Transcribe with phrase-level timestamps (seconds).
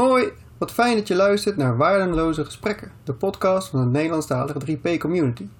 [0.00, 4.98] Hoi, wat fijn dat je luistert naar Waardeloze Gesprekken, de podcast van de Nederlandstalige 3P
[4.98, 5.42] Community.
[5.42, 5.50] In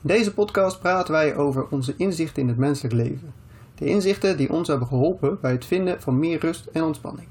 [0.00, 3.34] deze podcast praten wij over onze inzichten in het menselijk leven.
[3.74, 7.28] De inzichten die ons hebben geholpen bij het vinden van meer rust en ontspanning.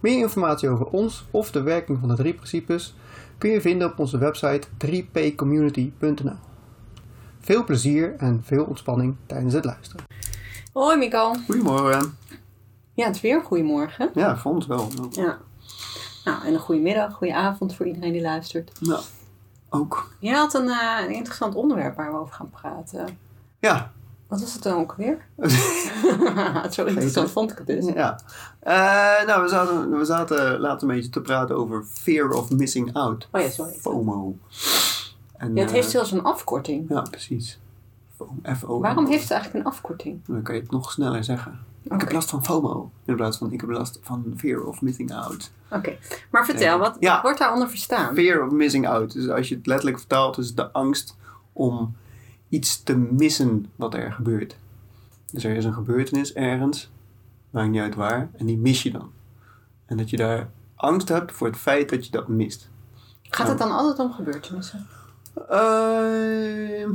[0.00, 2.96] Meer informatie over ons of de werking van de drie principes
[3.38, 6.38] kun je vinden op onze website 3pcommunity.nl.
[7.40, 10.04] Veel plezier en veel ontspanning tijdens het luisteren.
[10.72, 11.34] Hoi Mikael.
[11.46, 12.16] Goedemorgen.
[12.94, 14.10] Ja, het is weer een goedemorgen.
[14.14, 14.88] Ja, voor ons wel.
[15.10, 15.38] Ja.
[16.24, 18.72] Nou, en een goede middag, goede avond voor iedereen die luistert.
[18.80, 19.00] Ja,
[19.68, 20.10] ook.
[20.18, 23.18] Je had een, eh, een interessant onderwerp waar we over gaan praten.
[23.58, 23.92] Ja.
[24.28, 25.26] Wat was het dan ook weer?
[26.70, 27.86] Zo interessant vond ik het dus.
[27.86, 28.20] Ja.
[28.60, 32.92] Eh, nou, we zaten, we zaten later een beetje te praten over fear of missing
[32.94, 33.28] out.
[33.32, 33.72] Oh ja, sorry.
[33.72, 34.36] FOMO.
[35.36, 36.88] En, Ja, het heeft eh, zelfs een afkorting.
[36.88, 37.58] Ja, precies.
[38.56, 38.80] FOMO.
[38.80, 40.20] Waarom heeft het eigenlijk een afkorting?
[40.26, 41.58] Dan kan je het nog sneller zeggen.
[41.84, 42.90] Ik heb last van FOMO.
[43.04, 45.50] In plaats van ik heb last van fear of missing out.
[45.70, 45.96] Oké.
[46.30, 47.22] Maar vertel, wat, Ja.
[47.22, 48.14] wordt daaronder verstaan?
[48.14, 49.12] Fear of missing out.
[49.12, 51.16] Dus als je het letterlijk vertaalt, is de angst
[51.52, 51.96] om
[52.48, 54.56] iets te missen wat er gebeurt.
[55.32, 56.90] Dus er is een gebeurtenis ergens,
[57.50, 59.10] maakt niet uit waar, en die mis je dan.
[59.86, 62.68] En dat je daar angst hebt voor het feit dat je dat mist.
[63.22, 64.86] Gaat het dan altijd om gebeurtenissen?
[65.50, 66.94] Ehm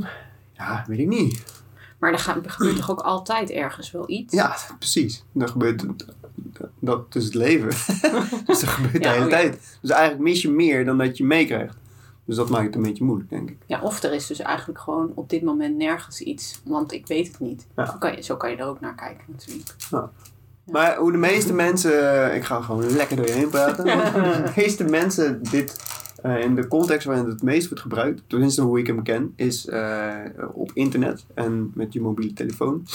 [0.52, 1.59] ja, weet ik niet.
[2.00, 4.34] Maar er, gaat, er gebeurt toch ook altijd ergens wel iets?
[4.34, 5.24] Ja, precies.
[5.32, 5.84] Dan gebeurt
[6.78, 7.68] dat is het leven.
[8.46, 9.36] dus dat gebeurt de hele oh ja.
[9.36, 9.78] tijd.
[9.80, 11.76] Dus eigenlijk mis je meer dan dat je meekrijgt.
[12.24, 13.56] Dus dat maakt het een beetje moeilijk, denk ik.
[13.66, 17.26] Ja, of er is dus eigenlijk gewoon op dit moment nergens iets, want ik weet
[17.26, 17.66] het niet.
[17.76, 17.86] Ja.
[17.86, 19.74] Zo, kan je, zo kan je er ook naar kijken natuurlijk.
[20.64, 24.12] Maar hoe de meeste mensen, ik ga gewoon lekker door je heen praten.
[24.12, 25.76] hoe de meeste mensen dit
[26.22, 29.32] eh, in de context waarin het het meest wordt gebruikt, tenminste hoe ik hem ken,
[29.36, 30.18] is eh,
[30.52, 32.86] op internet en met je mobiele telefoon.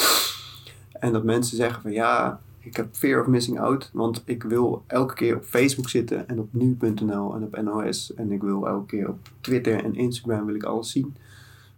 [0.99, 4.83] En dat mensen zeggen van ja, ik heb fear of missing out, want ik wil
[4.87, 8.13] elke keer op Facebook zitten en op nu.nl en op NOS.
[8.13, 11.15] En ik wil elke keer op Twitter en Instagram wil ik alles zien.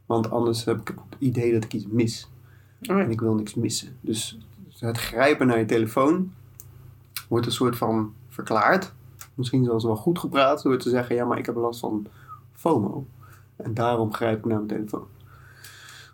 [0.06, 2.30] Want anders heb ik het idee dat ik iets mis.
[2.82, 3.98] En ik wil niks missen.
[4.02, 4.38] Dus
[4.80, 6.32] het grijpen naar je telefoon
[7.28, 8.94] wordt een soort van verklaard.
[9.38, 12.08] Misschien zelfs wel goed gepraat door te zeggen: ja, maar ik heb last van
[12.54, 13.06] FOMO.
[13.56, 15.08] En daarom grijp ik naar mijn telefoon.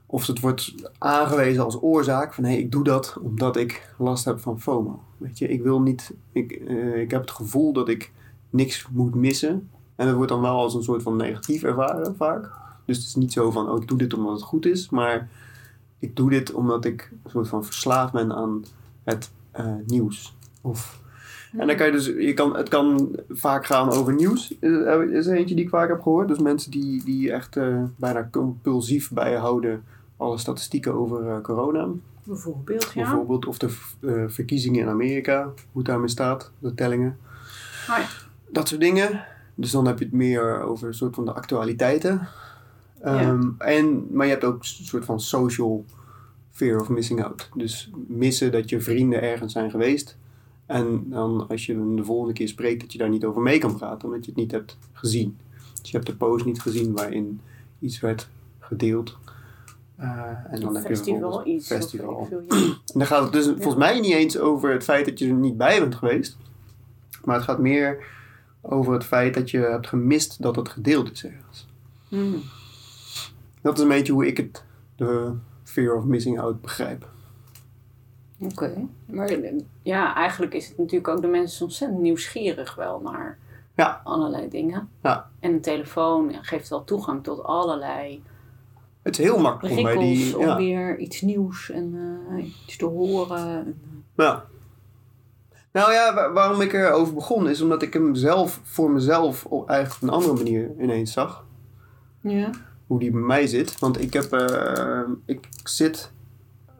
[0.05, 4.25] Of het wordt aangewezen als oorzaak van hé, hey, ik doe dat omdat ik last
[4.25, 5.03] heb van FOMO.
[5.17, 8.11] Weet je, ik wil niet, ik, eh, ik heb het gevoel dat ik
[8.49, 9.69] niks moet missen.
[9.95, 12.51] En dat wordt dan wel als een soort van negatief ervaren vaak.
[12.85, 15.29] Dus het is niet zo van, oh, ik doe dit omdat het goed is, maar
[15.99, 18.65] ik doe dit omdat ik een soort van verslaafd ben aan
[19.03, 20.35] het eh, nieuws.
[20.61, 21.02] Of,
[21.57, 24.53] En dan kan je dus, je kan, het kan vaak gaan over nieuws.
[24.59, 26.27] Er is er eentje die ik vaak heb gehoord.
[26.27, 29.83] Dus mensen die, die echt eh, bijna compulsief bijhouden
[30.17, 31.87] alle statistieken over eh, corona.
[32.23, 33.01] Bijvoorbeeld, ja.
[33.01, 37.17] Bijvoorbeeld, of de eh, verkiezingen in Amerika, hoe het daarmee staat, de tellingen.
[37.87, 38.05] Ja.
[38.49, 39.25] Dat soort dingen.
[39.55, 42.27] Dus dan heb je het meer over een soort van de actualiteiten.
[43.01, 45.85] Ehm, en, maar je hebt ook een soort van social
[46.51, 47.49] fear of missing out.
[47.55, 50.17] Dus missen dat je vrienden ergens zijn geweest.
[50.73, 53.59] En dan als je hem de volgende keer spreekt, dat je daar niet over mee
[53.59, 55.37] kan praten, omdat je het niet hebt gezien.
[55.81, 57.41] Dus je hebt de post niet gezien waarin
[57.79, 58.29] iets werd
[58.59, 59.17] gedeeld.
[59.95, 61.71] Eh, en dan heb je festival, bijvoorbeeld iets.
[61.71, 62.25] of festival.
[62.25, 62.55] veel, ja.
[62.55, 65.33] En dan gaat het dus volgens mij niet eens over het feit dat je er
[65.33, 66.37] niet bij bent geweest.
[67.23, 68.05] Maar het gaat meer
[68.61, 71.67] over het feit dat je hebt gemist dat het gedeeld is ergens.
[72.07, 72.41] Hmm.
[73.61, 74.63] Dat is een beetje hoe ik het,
[74.95, 75.31] de
[75.63, 77.11] fear of missing out, begrijp.
[78.51, 78.87] Oké.
[79.05, 83.37] Maar eh, ja, eigenlijk is het natuurlijk ook de mensen ontzettend nieuwsgierig wel naar
[83.75, 84.01] Ja.
[84.03, 84.89] allerlei dingen.
[85.03, 85.29] Ja.
[85.39, 88.23] En een telefoon geeft wel toegang tot allerlei
[89.01, 90.37] Het is heel makkelijk om bij die...
[90.37, 91.95] om Ja, weer iets nieuws en
[92.29, 93.79] eh, iets te horen.
[94.15, 94.45] ja.
[95.71, 99.69] Nou ja, wa- waarom ik erover begon is omdat ik hem zelf voor mezelf op
[99.69, 101.45] eigenlijk op een andere manier ineens zag.
[102.21, 102.49] Ja.
[102.87, 103.79] hoe die bij mij zit.
[103.79, 106.11] Want ik heb, eh, ik zit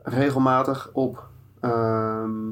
[0.04, 1.28] regelmatig op,
[1.64, 2.50] ehm,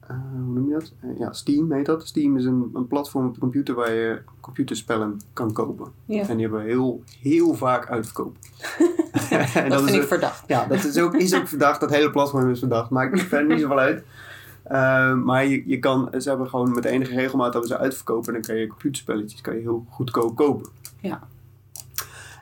[0.00, 0.92] eh, hoe noem je dat?
[1.00, 2.06] Eh, ja, Steam heet dat.
[2.06, 5.92] Steam is een, een platform op de computer waar je computerspellen kan kopen.
[6.04, 6.28] Ja.
[6.28, 8.36] En die hebben heel, heel vaak uitverkoop.
[9.54, 10.44] en Dat, vind is ik ook- verdacht.
[10.46, 11.80] ja, dat is ook, is ook verdacht.
[11.80, 12.90] Dat hele platform is verdacht.
[12.90, 14.04] Maakt verder niet zoveel uit.
[14.62, 18.26] Eh, maar je, je kan, ze hebben gewoon met enige regelmaat hebben ze uitverkopen.
[18.26, 20.70] En dan kan je computerspelletjes kan je heel goedkoop kopen.
[21.00, 21.20] Ja.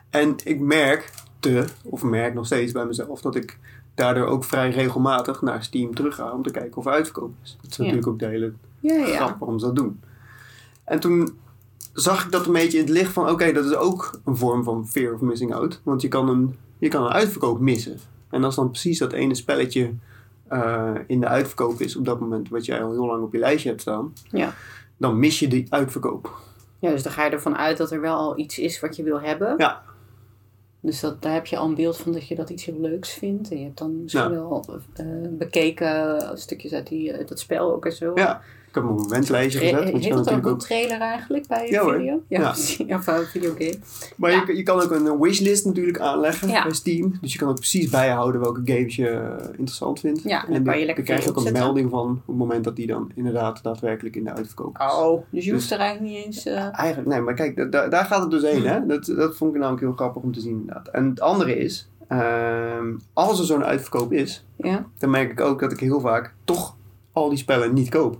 [0.09, 3.59] En ik merkte, of merk nog steeds bij mezelf, dat ik
[4.01, 7.57] daardoor ook vrij regelmatig naar Steam terug ga om te kijken of er uitverkoop is.
[7.61, 7.83] Dat is Ja.
[7.83, 9.15] natuurlijk ook de hele Ja, ja.
[9.15, 9.99] grap waarom ze dat doen.
[10.83, 11.37] En toen
[11.93, 14.63] zag ik dat een beetje in het licht van, oké, dat is ook een vorm
[14.63, 15.81] van fear of missing out.
[15.83, 17.97] Want je kan een, je kan een uitverkoop missen.
[18.29, 19.93] En als dan precies dat ene spelletje
[20.47, 23.39] eh, in de uitverkoop is op dat moment, wat jij al heel lang op je
[23.39, 24.53] lijstje hebt staan, Ja.
[24.97, 26.39] dan mis je die uitverkoop.
[26.79, 29.03] Ja, dus dan ga je ervan uit dat er wel al iets is wat je
[29.03, 29.53] wil hebben.
[29.57, 29.81] Ja.
[30.81, 33.13] Dus dat, daar heb je al een beeld van dat je dat iets heel leuks
[33.13, 33.51] vindt.
[33.51, 34.29] En je hebt dan misschien Ja.
[34.29, 38.11] wel eh, bekeken stukjes uit, die, uit dat spel ook en zo.
[38.15, 39.93] Ja, ik heb een wenslijstje Tra- gezet.
[39.93, 42.21] Heet kan dat ook een trailer eigenlijk bij je Ja, video?
[42.27, 42.53] Ja,
[42.87, 42.95] Ja.
[42.97, 43.75] Of een videogame.
[44.17, 44.43] Maar Ja.
[44.47, 47.13] je, je kan ook een wishlist natuurlijk aanleggen bij Steam.
[47.21, 50.21] Dus je kan ook precies bijhouden welke games je eh, interessant vindt.
[50.23, 52.63] Ja, en dan kan je lekker krijg je ook een melding van op het moment
[52.63, 54.93] dat die dan inderdaad daadwerkelijk in de uitverkoop is.
[54.93, 56.45] Oh, dus je Dus- hoeft er eigenlijk niet eens...
[56.45, 58.65] eh, Eigenlijk, nee, maar kijk, da- da- daar gaat het dus heen.
[58.67, 58.85] Hè?
[58.85, 60.93] Dat, dat vond ik namelijk heel grappig om te zien inderdaad.
[60.93, 64.85] En het andere is, ehm, als er zo'n uitverkoop is, ja.
[64.97, 66.75] dan merk ik ook dat ik heel vaak toch
[67.11, 68.19] al die spellen niet koop.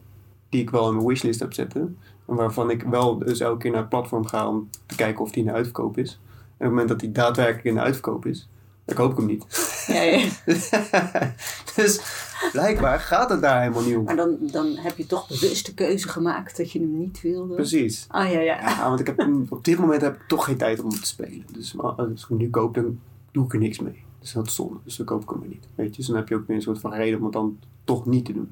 [0.49, 1.97] Die ik wel in mijn wishlist heb zitten.
[2.27, 5.31] En waarvan ik wel dus elke keer naar het platform ga om te kijken of
[5.31, 6.11] die in de uitverkoop is.
[6.11, 8.49] En op het moment dat die daadwerkelijk in de uitverkoop is,
[8.85, 9.45] dan koop ik hem niet.
[9.87, 10.29] Ja, ja.
[11.75, 12.01] dus
[12.51, 14.03] blijkbaar gaat het daar helemaal niet om.
[14.03, 17.55] Maar dan, dan heb je toch bewust de keuze gemaakt dat je hem niet wilde.
[17.55, 18.05] Precies.
[18.07, 18.59] Ah ja, ja.
[18.69, 21.05] Ja, want ik heb, op dit moment heb ik toch geen tijd om hem te
[21.07, 21.45] spelen.
[21.53, 22.99] Dus maar als ik hem nu koop, dan
[23.31, 24.03] doe ik er niks mee.
[24.19, 24.79] Dus dat is zonde.
[24.83, 25.67] Dus dan koop ik hem maar niet.
[25.75, 25.95] Weet je?
[25.95, 28.25] Dus dan heb je ook weer een soort van reden om het dan toch niet
[28.25, 28.51] te doen.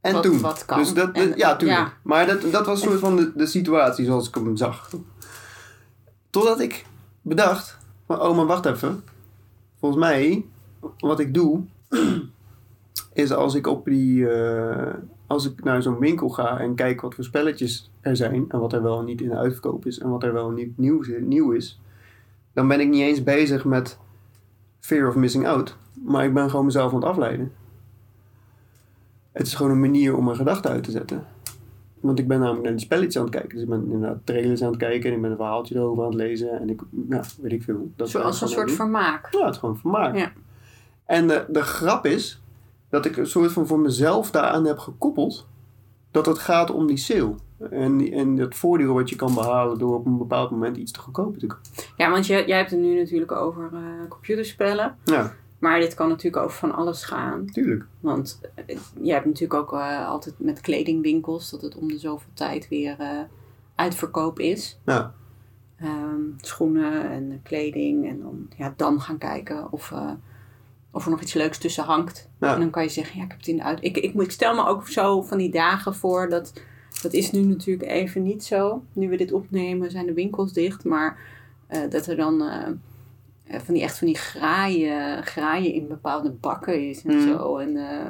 [0.00, 0.40] En Wat- toen.
[0.40, 0.78] wat kan.
[0.78, 1.92] Dus dat, En- ja, ja.
[2.02, 4.90] Maar dat, dat was een soort van de, de situatie zoals ik hem zag.
[6.30, 6.84] Totdat ik
[7.22, 9.04] bedacht, maar oh maar wacht even.
[9.78, 10.44] Volgens mij,
[10.98, 11.60] wat ik doe,
[13.12, 14.94] is als ik op die, eh,
[15.26, 18.72] als ik naar zo'n winkel ga en kijk wat voor spelletjes er zijn en wat
[18.72, 21.80] er wel niet in de uitverkoop is en wat er wel niet nieuw, nieuw is,
[22.52, 23.98] dan ben ik niet eens bezig met
[24.80, 27.52] fear of missing out, maar ik ben gewoon mezelf aan het afleiden.
[29.32, 31.26] Het is gewoon een manier om mijn gedachten uit te zetten.
[32.00, 33.50] Want ik ben namelijk naar die spelletjes aan het kijken.
[33.50, 36.08] Dus ik ben inderdaad trailers aan het kijken en ik ben een verhaaltje erover aan
[36.08, 36.60] het lezen.
[36.60, 37.90] En ik, ja, weet ik veel.
[37.96, 38.76] Dat Zo ben ik als een soort doen.
[38.76, 39.28] vermaak.
[39.32, 40.16] Ja, het is gewoon vermaak.
[40.16, 40.32] Ja.
[41.08, 42.42] En de, de grap is
[42.88, 45.46] dat ik een soort van voor mezelf daaraan heb gekoppeld
[46.10, 47.34] dat het gaat om die sale.
[47.70, 51.00] En, en het voordeel wat je kan behalen door op een bepaald moment iets te
[51.00, 51.70] goedkoper te kopen.
[51.96, 54.96] Ja, want jij, jij hebt het nu natuurlijk over eh, computerspellen.
[55.04, 57.46] Ja, Maar dit kan natuurlijk over van alles gaan.
[57.46, 57.84] tuurlijk.
[58.00, 62.30] Want eh, jij hebt natuurlijk ook eh, altijd met kledingwinkels dat het om de zoveel
[62.34, 62.96] tijd weer
[63.74, 64.78] uitverkoop is.
[64.84, 65.14] Ja,
[65.80, 68.08] Ehm, schoenen en kleding.
[68.08, 69.92] En dan, ja, dan gaan kijken of,
[70.92, 72.28] of er nog iets leuks tussen hangt.
[72.40, 72.54] Ja.
[72.54, 73.78] En dan kan je zeggen, ja, ik heb het in de uit.
[73.80, 76.52] Ik, ik, ik stel me ook zo van die dagen voor dat.
[77.02, 78.82] Dat is nu natuurlijk even niet zo.
[78.92, 80.84] Nu we dit opnemen zijn de winkels dicht.
[80.84, 81.18] Maar
[81.66, 82.66] eh, dat er dan eh,
[83.44, 87.28] eh, van die echt van die graaien, graaien in bepaalde bakken is en Mm.
[87.28, 87.56] zo.
[87.56, 88.06] En eh,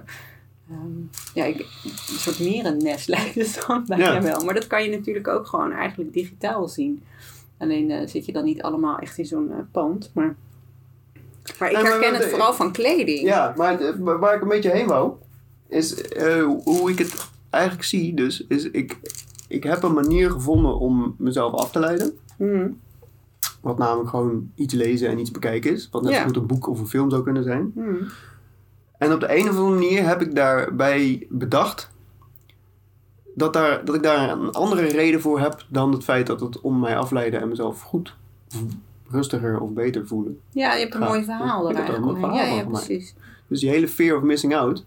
[0.70, 1.00] ehm,
[1.34, 4.22] ja, ik, een soort mierennest lijkt het dan bijna Ja.
[4.22, 4.44] wel.
[4.44, 7.02] Maar dat kan je natuurlijk ook gewoon eigenlijk digitaal zien.
[7.58, 10.10] Alleen zit je dan niet allemaal echt in zo'n pand.
[10.14, 10.36] Maar,
[11.58, 13.20] maar ik Nee, maar herken het vooral van kleding.
[13.20, 13.78] ja maar
[14.18, 15.12] waar ik een beetje heen wou,
[15.68, 18.14] is eh, hoe ik het eigenlijk zie.
[18.14, 18.98] Dus is ik,
[19.48, 22.12] ik heb een manier gevonden om mezelf af te leiden.
[22.38, 22.80] Mm.
[23.60, 25.88] Wat namelijk gewoon iets lezen en iets bekijken is.
[25.90, 26.18] Wat net Ja.
[26.18, 27.72] zo goed een boek of een film zou kunnen zijn.
[27.74, 27.98] Mm.
[28.98, 31.90] En op de een of andere manier heb ik daarbij bedacht
[33.34, 36.60] dat, daar, dat ik daar een andere reden voor heb dan het feit dat het
[36.60, 38.16] om mij afleiden en mezelf goed,
[39.10, 40.38] rustiger of beter voelen.
[40.50, 42.19] Ja, je hebt een mooi verhaal Ik er eigenlijk.
[42.34, 43.14] Ja, precies.
[43.46, 44.84] Dus die hele fear of missing out.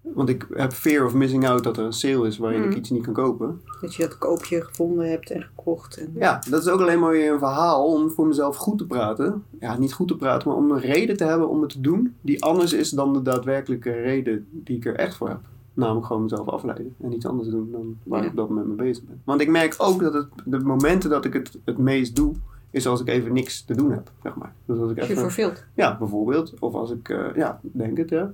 [0.00, 2.90] Want ik heb fear of missing out dat er een sale is waarin ik iets
[2.90, 3.60] niet kan kopen.
[3.80, 5.96] Dat je dat koopje gevonden hebt en gekocht.
[5.96, 6.12] En...
[6.14, 9.44] Ja, dat is ook alleen maar weer een verhaal om voor mezelf goed te praten.
[9.60, 12.14] Ja, niet goed te praten, maar om een reden te hebben om het te doen
[12.20, 15.40] die anders is dan de daadwerkelijke reden die ik er echt voor heb.
[15.74, 18.24] Namelijk gewoon mezelf afleiden en iets anders doen dan waar Ja.
[18.24, 19.20] ik op dat moment mee bezig ben.
[19.24, 22.34] Want ik merk ook dat het, de momenten dat ik het het meest doe,
[22.74, 24.52] is als ik even niks te doen heb, zeg maar.
[24.64, 25.64] Dus als ik je even, verveelt.
[25.74, 26.54] ja, bijvoorbeeld.
[26.58, 28.32] Of als ik, eh, ja, denk het, ja.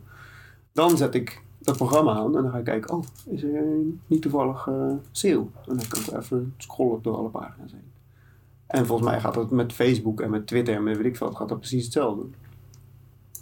[0.73, 3.65] Dan zet ik dat programma aan en dan ga ik kijken, oh, is er
[4.07, 4.69] niet toevallig
[5.11, 5.47] sale?
[5.67, 7.91] En dan kan ik even scrollen door alle pagina's heen.
[8.67, 11.33] En volgens mij gaat dat met Facebook en met Twitter en met weet ik veel,
[11.33, 12.25] gaat dat precies hetzelfde.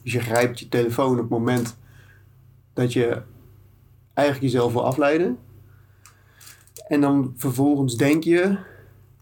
[0.02, 1.76] Dus je grijpt je telefoon op het moment
[2.72, 3.22] dat je
[4.14, 5.38] eigenlijk jezelf wil afleiden.
[6.88, 8.58] En dan vervolgens denk je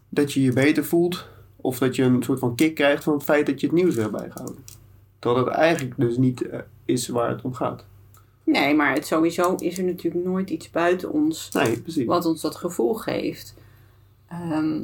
[0.09, 1.27] dat je je beter voelt.
[1.67, 3.95] Of dat je een soort van kick krijgt van het feit dat je het nieuws
[3.95, 4.63] hebt bijgehouden.
[5.19, 7.85] Terwijl dat eigenlijk dus niet eh, is waar het om gaat.
[8.43, 12.05] Nee, maar het sowieso is er natuurlijk nooit iets buiten ons Nee, precies.
[12.05, 13.55] wat ons dat gevoel geeft.
[14.27, 14.79] Ehm,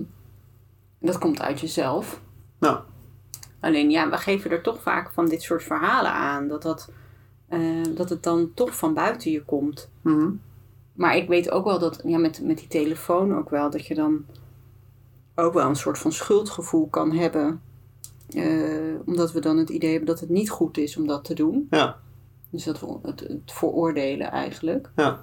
[1.00, 2.22] dat komt uit jezelf.
[2.60, 2.80] Nou,
[3.60, 6.48] Alleen ja, we geven er toch vaak van dit soort verhalen aan.
[6.48, 6.92] Dat, dat,
[7.48, 9.90] eh, dat het dan toch van buiten je komt.
[10.02, 10.30] mhm.
[10.94, 13.96] Maar ik weet ook wel dat, ja, met, met die telefoon ook wel, dat je
[13.96, 14.26] dan
[15.36, 17.62] ook wel een soort van schuldgevoel kan hebben.
[18.30, 21.34] Eh, omdat we dan het idee hebben dat het niet goed is om dat te
[21.34, 21.68] doen.
[21.70, 21.98] ja,
[22.50, 24.90] Dus dat we het, het veroordelen eigenlijk.
[24.96, 25.20] ja.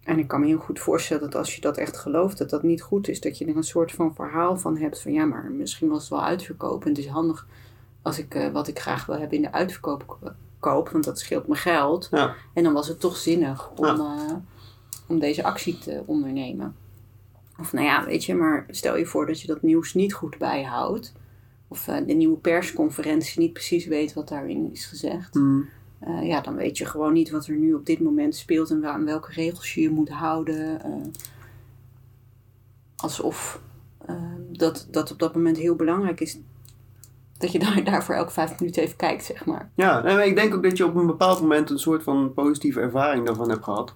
[0.00, 2.62] En ik kan me heel goed voorstellen dat als je dat echt gelooft, dat dat
[2.62, 3.20] niet goed is.
[3.20, 6.10] Dat je er een soort van verhaal van hebt van ja, maar misschien was het
[6.10, 6.82] wel uitverkoop.
[6.82, 7.46] En het is handig
[8.02, 11.18] als ik eh, wat ik graag wil hebben in de uitverkoop ko- koop, want dat
[11.18, 12.08] scheelt me geld.
[12.10, 12.34] Ja.
[12.54, 13.94] En dan was het toch zinnig om, Ja.
[13.94, 14.34] eh,
[15.06, 16.74] om deze actie te ondernemen.
[17.60, 20.38] Of nou ja, weet je, maar stel je voor dat je dat nieuws niet goed
[20.38, 21.12] bijhoudt.
[21.68, 25.34] Of eh, de nieuwe persconferentie niet precies weet wat daarin is gezegd.
[25.34, 25.68] Mm.
[26.00, 28.86] Eh, ja, dan weet je gewoon niet wat er nu op dit moment speelt en
[28.86, 30.82] aan welke regels je je moet houden.
[30.82, 30.90] eh,
[32.96, 33.60] alsof
[34.06, 34.14] eh,
[34.50, 36.38] dat, dat op dat moment heel belangrijk is
[37.38, 39.70] dat je daar, daarvoor elke vijf minuten even kijkt, zeg maar.
[39.74, 42.80] Ja, maar ik denk ook dat je op een bepaald moment een soort van positieve
[42.80, 43.94] ervaring daarvan hebt gehad.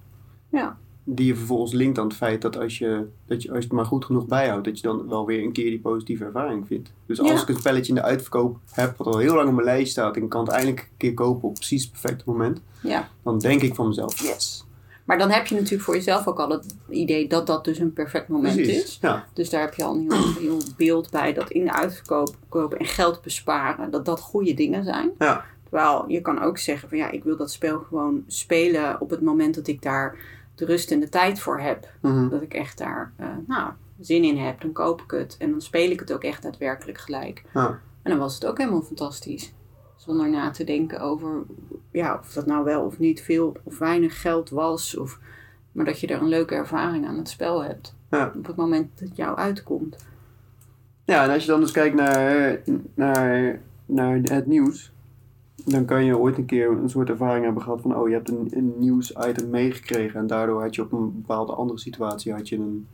[0.49, 0.78] Ja.
[1.07, 3.73] Die je vervolgens linkt aan het feit dat als je, dat je, als je het
[3.73, 6.93] maar goed genoeg bijhoudt, dat je dan wel weer een keer die positieve ervaring vindt.
[7.07, 7.41] Dus als Ja.
[7.43, 10.17] ik een spelletje in de uitverkoop heb, wat al heel lang op mijn lijst staat,
[10.17, 13.09] en ik kan het eindelijk een keer kopen op precies het perfecte moment, Ja.
[13.23, 14.65] dan denk ik van mezelf, yes.
[15.05, 17.93] Maar dan heb je natuurlijk voor jezelf ook al het idee dat dat dus een
[17.93, 18.83] perfect moment Precies.
[18.85, 18.99] is.
[19.01, 22.37] Ja, Dus daar heb je al een heel, heel beeld bij dat in de uitverkoop
[22.49, 25.11] kopen en geld besparen, dat dat goede dingen zijn.
[25.19, 29.11] ja, Terwijl je kan ook zeggen van ja, ik wil dat spel gewoon spelen op
[29.11, 30.17] het moment dat ik daar
[30.55, 31.89] de rust en de tijd voor heb.
[32.01, 32.29] Mhm.
[32.29, 35.37] Dat ik echt daar eh, nou, zin in heb, dan koop ik het.
[35.39, 37.43] En dan speel ik het ook echt daadwerkelijk gelijk.
[38.03, 39.53] En dan was het ook helemaal fantastisch.
[39.97, 41.43] Zonder na te denken over
[41.91, 44.97] ja, of dat nou wel of niet veel of weinig geld was.
[44.97, 45.19] Of,
[45.73, 47.97] maar dat je er een leuke ervaring aan het spel hebt.
[48.11, 48.33] Ja.
[48.37, 50.07] Op het moment dat het jou uitkomt.
[51.05, 52.61] Ja, en als je dan dus kijkt naar,
[52.95, 54.93] naar, naar het nieuws,
[55.55, 58.29] dan kan je ooit een keer een soort ervaring hebben gehad van, oh, je hebt
[58.31, 62.57] een, een nieuwsitem meegekregen en daardoor had je op een bepaalde andere situatie had je
[62.57, 62.87] een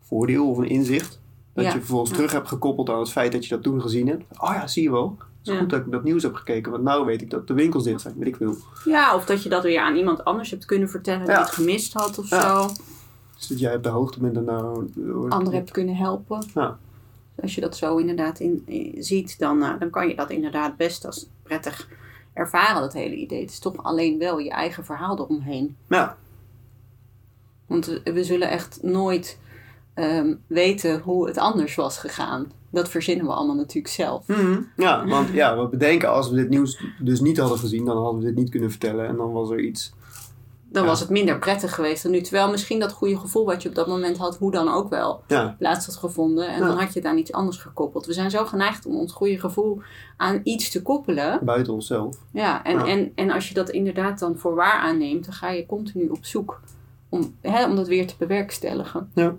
[0.00, 1.20] voordeel of een inzicht.
[1.52, 1.72] Dat Ja.
[1.72, 2.16] je vervolgens Ja.
[2.16, 4.24] terug hebt gekoppeld aan het feit dat je dat toen gezien hebt.
[4.38, 5.16] Oh ja, zie je wel.
[5.18, 5.58] Het is Ja.
[5.58, 8.00] goed dat ik dat nieuws heb gekeken, want nou weet ik dat de winkels dicht
[8.00, 8.54] zijn, weet ik veel.
[8.84, 11.92] Ja, of dat je dat weer aan iemand anders hebt kunnen vertellen die het gemist
[11.92, 12.66] had of zo.
[13.36, 14.90] Dus dat jij op de hoogte bent en nou...
[15.28, 16.46] Anderen hebt kunnen helpen.
[16.54, 16.78] Ja.
[17.42, 20.76] Als je dat zo inderdaad in, in- ziet, dan, eh, dan kan je dat inderdaad
[20.76, 21.88] best als prettig
[22.32, 23.40] ervaren, dat hele idee.
[23.40, 25.76] Het is toch alleen wel je eigen verhaal eromheen.
[25.88, 26.16] Ja,
[27.66, 29.38] Want we, we zullen echt nooit
[29.94, 32.52] ehm, weten hoe het anders was gegaan.
[32.70, 34.26] Dat verzinnen we allemaal natuurlijk zelf.
[34.26, 34.60] Mhm.
[34.76, 38.20] ja, want ja, we bedenken als we dit nieuws dus niet hadden gezien, dan hadden
[38.20, 39.92] we dit niet kunnen vertellen en dan was er iets...
[40.70, 40.88] Dan Ja.
[40.88, 42.20] was het minder prettig geweest dan nu.
[42.20, 45.22] Terwijl misschien dat goede gevoel wat je op dat moment had, hoe dan ook wel,
[45.26, 46.48] Ja, plaats had gevonden.
[46.48, 46.66] En Ja.
[46.66, 48.06] dan had je het aan iets anders gekoppeld.
[48.06, 49.80] We zijn zo geneigd om ons goede gevoel
[50.16, 51.38] aan iets te koppelen.
[51.44, 52.16] buiten onszelf.
[52.32, 52.78] Ja, en.
[52.86, 56.24] En, en als je dat inderdaad dan voor waar aanneemt, dan ga je continu op
[56.24, 56.60] zoek
[57.08, 59.10] om, hè, om dat weer te bewerkstelligen.
[59.14, 59.34] Ja.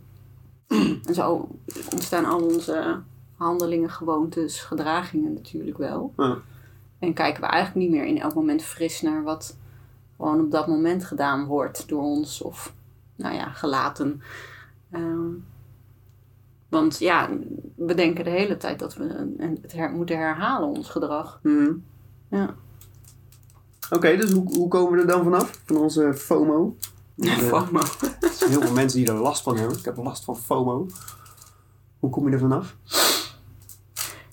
[1.07, 1.48] En zo
[1.91, 3.00] ontstaan al onze
[3.38, 6.13] handelingen, gewoontes, gedragingen natuurlijk wel.
[7.00, 9.57] En kijken we eigenlijk niet meer in elk moment fris naar wat
[10.19, 12.73] gewoon op dat moment gedaan wordt door ons of
[13.15, 14.21] nou ja, gelaten.
[14.91, 15.27] Ehm,
[16.69, 17.29] want ja,
[17.75, 21.39] we denken de hele tijd dat we het her- moeten herhalen, ons gedrag.
[21.43, 21.71] Mhm.
[22.29, 22.55] Ja.
[23.89, 25.61] Oké, dus hoe, hoe komen we er dan vanaf?
[25.65, 26.75] Van onze FOMO?
[27.15, 27.79] Ja, De- FOMO.
[27.79, 29.77] Er zijn heel veel mensen die er last van hebben.
[29.77, 30.88] Ik heb last van FOMO.
[31.99, 32.75] Hoe kom je er vanaf?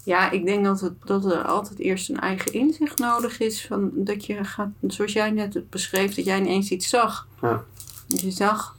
[0.07, 3.67] Ja, ik denk dat, het, dat er altijd eerst een eigen inzicht nodig is.
[3.67, 7.29] Van dat je gaat, zoals jij net het beschreef, dat jij ineens iets zag.
[7.43, 7.65] Ja.
[8.07, 8.77] Dat je zag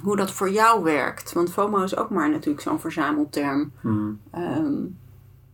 [0.00, 1.32] hoe dat voor jou werkt.
[1.32, 3.72] Want FOMO is ook maar natuurlijk zo'n verzamelterm.
[4.30, 4.74] Ehm,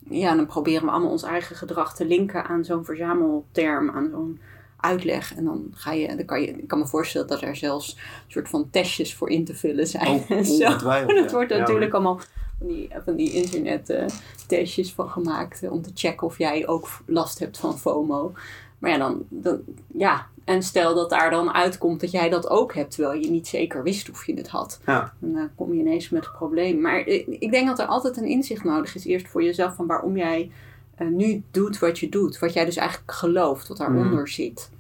[0.09, 4.41] ja, dan proberen we allemaal ons eigen gedrag te linken aan zo'n verzamelterm, aan zo'n
[4.77, 5.35] uitleg.
[5.35, 8.33] En dan ga je, dan kan je, ik kan me voorstellen dat er zelfs een
[8.33, 10.07] soort van testjes voor in te vullen zijn.
[10.09, 10.65] Oh, en zo.
[10.65, 11.37] ongetwijfeld, En dat ja.
[11.37, 12.21] wordt natuurlijk allemaal
[12.59, 14.07] van die, van die internet eh,
[14.47, 18.33] testjes van gemaakt eh, om te checken of jij ook last hebt van FOMO.
[18.79, 22.75] Maar ja, dan, dan, ja, en stel dat daar dan uitkomt dat jij dat ook
[22.75, 24.81] hebt, terwijl je niet zeker wist of je het had.
[24.87, 25.13] Ja.
[25.19, 26.81] Dan eh, kom je ineens met een probleem.
[26.81, 29.87] Maar ik, ik denk dat er altijd een inzicht nodig is, eerst voor jezelf, van
[29.87, 30.51] waarom jij
[30.95, 32.39] eh, nu doet wat je doet.
[32.39, 34.27] Wat jij dus eigenlijk gelooft, wat daaronder Mm.
[34.27, 34.71] zit.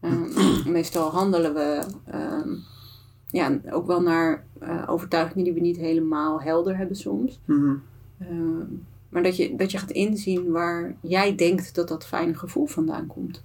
[0.00, 2.54] Ehm, meestal handelen we ehm,
[3.30, 7.40] ja, ook wel naar eh, overtuigingen die we niet helemaal helder hebben soms.
[7.44, 7.74] Mhm.
[8.20, 8.64] Ehm,
[9.08, 13.06] maar dat je, dat je gaat inzien waar jij denkt dat dat fijne gevoel vandaan
[13.06, 13.42] komt.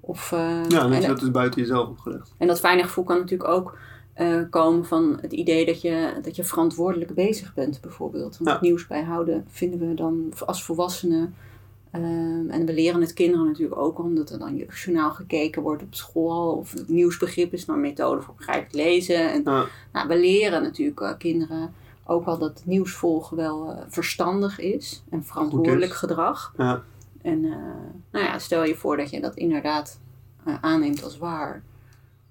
[0.00, 0.38] Of, eh,
[0.68, 2.34] Ja, en, je dat dus buiten jezelf opgelegd.
[2.38, 3.78] en dat fijne gevoel kan natuurlijk ook
[4.12, 8.36] eh, komen van het idee dat je, dat je verantwoordelijk bezig bent, bijvoorbeeld.
[8.36, 8.52] Want Ja.
[8.52, 11.34] het nieuws bijhouden vinden we dan als volwassenen.
[11.90, 15.94] Ehm, en we leren het kinderen natuurlijk ook, omdat er dan jeugdjournaal gekeken wordt op
[15.94, 16.52] school.
[16.52, 19.32] Of het nieuwsbegrip is een methode voor begrijpelijk lezen.
[19.32, 19.66] En, Ja.
[19.92, 24.58] nou, we leren natuurlijk eh, kinderen ook al dat het nieuws volgen wel eh, verstandig
[24.58, 25.02] is.
[25.10, 26.54] En verantwoordelijk gedrag.
[26.56, 26.82] Ja.
[27.22, 27.50] En eh,
[28.10, 30.00] nou ja, stel je voor dat je dat inderdaad
[30.60, 31.62] aanneemt als waar.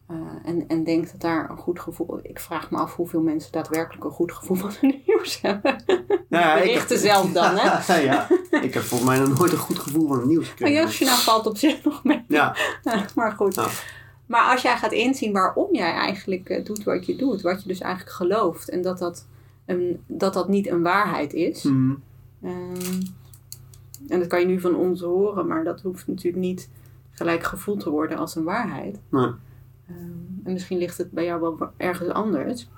[0.07, 2.19] Eh, en, en denkt dat daar een goed gevoel...
[2.21, 5.83] Ik vraag me af hoeveel mensen daadwerkelijk een goed gevoel van het nieuws hebben.
[6.29, 7.95] Nou ik heb- zelf dan, hè?
[8.01, 8.27] ja,
[8.61, 10.81] ik heb volgens mij nog nooit een goed gevoel van het nieuws Maar gekregen.
[10.81, 12.23] Jeugdjournaal valt op zich nog mee.
[12.27, 12.55] Ja,
[13.15, 13.55] maar goed.
[13.55, 13.67] Ja.
[14.25, 17.67] Maar als jij gaat inzien waarom jij eigenlijk eh, doet wat je doet, wat je
[17.67, 19.25] dus eigenlijk gelooft, en dat dat,
[19.65, 21.63] een, dat, dat niet een waarheid is.
[21.63, 21.93] mhm.
[22.41, 23.01] ehm,
[24.07, 26.69] en dat kan je nu van ons horen, maar dat hoeft natuurlijk niet
[27.11, 28.99] gelijk gevoeld te worden als een waarheid.
[29.09, 29.29] Nee.
[29.87, 29.97] Ehm,
[30.43, 32.69] en misschien ligt het bij jou wel ergens anders.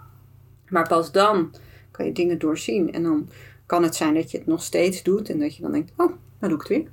[0.69, 1.51] Maar pas dan
[1.91, 2.93] kan je dingen doorzien.
[2.93, 3.29] En dan
[3.65, 5.97] kan het zijn dat je het nog steeds doet en dat je dan denkt, oh,
[5.97, 6.87] nou doe ik het weer.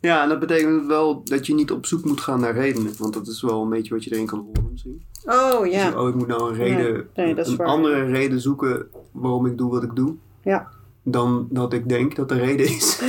[0.00, 2.92] Ja, en dat betekent wel dat je niet op zoek moet gaan naar redenen.
[2.98, 5.04] Want dat is wel een beetje wat je erin kan horen misschien.
[5.24, 5.90] Oh ja.
[5.90, 7.66] Dus, oh, ik moet nou een reden, nee, een waar.
[7.66, 10.14] andere reden zoeken waarom ik doe wat ik doe.
[10.42, 10.68] Ja.
[11.02, 13.00] Dan dat ik denk dat de reden is.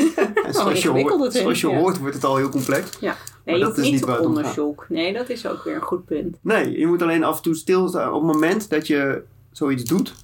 [0.46, 1.77] en zoals je, ingewikkeld hoort, zoals je ja.
[1.77, 2.98] hoort wordt het al heel complex.
[3.45, 4.89] Nee, dat hoeft is niet waar het gaat.
[4.89, 6.37] Nee, dat is ook weer een goed punt.
[6.41, 8.13] Nee, je moet alleen af en toe stilstaan.
[8.13, 10.15] Op het moment dat je zoiets doet,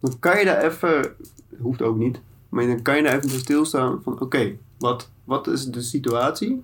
[0.00, 1.14] dan kan je daar even,
[1.60, 5.64] hoeft ook niet, maar dan kan je daar even stilstaan van oké, wat, wat is
[5.66, 6.62] de situatie?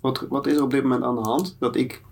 [0.00, 1.56] Wat, wat is er op dit moment aan de hand?
[1.58, 2.02] Dat ik,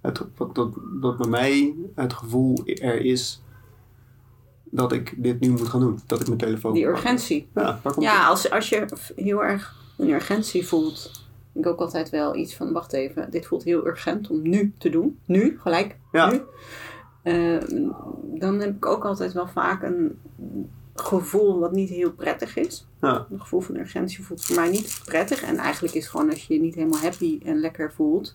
[0.00, 0.68] het, wat, dat,
[1.00, 3.40] dat bij mij het gevoel er is
[4.70, 5.98] dat ik dit nu moet gaan doen.
[6.06, 6.92] Dat ik mijn telefoon Die pak.
[6.94, 7.48] urgentie.
[7.54, 11.25] Ja, Ja, als, als je heel erg een urgentie voelt,
[11.58, 14.88] ik ook altijd wel iets van, wacht even, dit voelt heel urgent om nu te
[14.90, 15.18] doen.
[15.24, 16.30] Nu, gelijk, Ja.
[16.30, 16.40] nu.
[17.22, 17.58] Eh,
[18.38, 20.18] dan heb ik ook altijd wel vaak een
[20.94, 22.86] gevoel wat niet heel prettig is.
[23.00, 23.26] Ja.
[23.30, 25.42] Een gevoel van urgentie voelt voor mij niet prettig.
[25.42, 28.34] En eigenlijk is gewoon als je je niet helemaal happy en lekker voelt.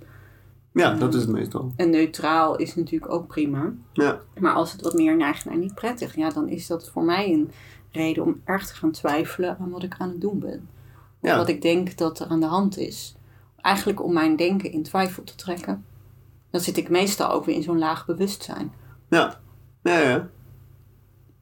[0.73, 1.71] Ja, dat is het meestal.
[1.75, 3.73] En neutraal is natuurlijk ook prima.
[3.93, 7.03] Ja, Maar als het wat meer neigt naar niet prettig, ja, dan is dat voor
[7.03, 7.51] mij een
[7.91, 10.67] reden om erg te gaan twijfelen aan wat ik aan het doen ben.
[11.21, 11.37] Ja.
[11.37, 13.15] wat ik denk dat er aan de hand is.
[13.57, 15.85] Eigenlijk om mijn denken in twijfel te trekken.
[16.49, 18.71] Dan zit ik meestal ook weer in zo'n laag bewustzijn.
[19.09, 19.39] ja,
[19.83, 20.29] ja, ja.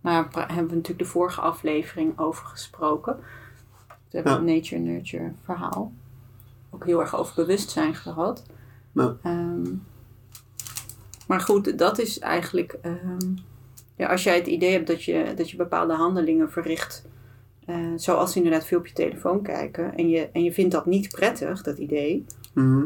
[0.01, 3.15] Maar daar hebben we natuurlijk de vorige aflevering over gesproken.
[3.88, 4.38] We hebben Ja.
[4.38, 5.91] een nature-nurture verhaal.
[6.69, 8.43] Ook heel erg over bewustzijn gehad.
[8.91, 9.15] Ja.
[9.23, 9.73] Ehm,
[11.27, 12.77] maar goed, dat is eigenlijk...
[12.82, 13.34] ehm,
[13.95, 17.06] ja, als jij het idee hebt dat je, dat je bepaalde handelingen verricht...
[17.69, 19.95] eh, zoals inderdaad veel op je telefoon kijken...
[19.95, 22.25] En je, en je vindt dat niet prettig, dat idee...
[22.53, 22.86] Mhm.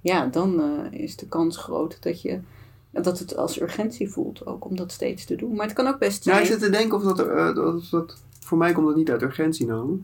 [0.00, 2.40] Ja, dan eh, is de kans groot dat je...
[2.90, 5.54] Dat het als urgentie voelt ook om dat steeds te doen.
[5.54, 6.44] Maar het kan ook best Ja, zijn...
[6.44, 9.22] ik zit te denken of dat, eh, dat, dat voor mij komt dat niet uit
[9.22, 10.00] urgentie nou.